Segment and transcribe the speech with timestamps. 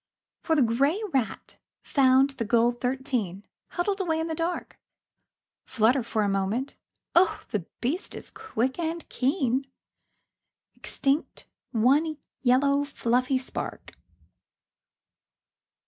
[0.41, 4.79] For the grey rat found the gold thirteen Huddled away in the dark,
[5.67, 6.75] Flutter for a moment,
[7.13, 9.67] oh the beast is quick and keen,
[10.73, 13.93] Extinct one yellow fluffy spark.